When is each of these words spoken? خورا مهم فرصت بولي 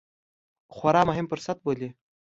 خورا 0.75 1.01
مهم 1.09 1.25
فرصت 1.31 1.57
بولي 1.65 1.89